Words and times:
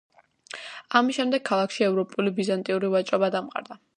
ამის 0.99 1.19
შემდეგ, 1.19 1.43
ქალაქში 1.51 1.85
ევროპული 1.89 2.33
და 2.33 2.35
ბიზანტიური 2.39 2.93
ვაჭრობა 2.97 3.33
დამყარდა. 3.37 3.81